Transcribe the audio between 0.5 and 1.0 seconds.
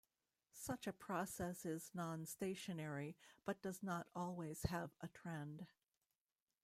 Such a